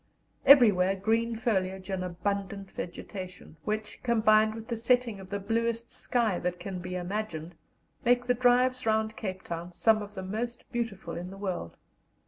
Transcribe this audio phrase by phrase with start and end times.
[0.47, 6.39] Everywhere green foliage and abundant vegetation, which, combined with the setting of the bluest sky
[6.39, 7.53] that can be imagined,
[8.03, 11.77] make the drives round Cape Town some of the most beautiful in the world.